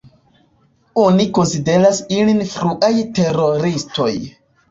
Oni 1.01 1.27
konsideras 1.39 2.01
ilin 2.19 2.41
fruaj 2.53 2.91
teroristoj. 3.19 4.11